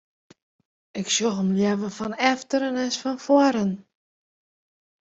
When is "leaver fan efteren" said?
1.59-2.75